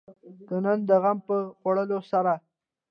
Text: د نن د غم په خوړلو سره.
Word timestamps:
د 0.47 0.49
نن 0.65 0.79
د 0.89 0.91
غم 1.03 1.17
په 1.27 1.35
خوړلو 1.59 1.99
سره. 2.11 2.33